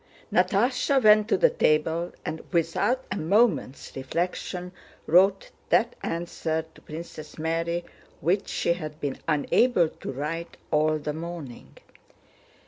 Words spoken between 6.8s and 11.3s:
Princess Mary which she had been unable to write all the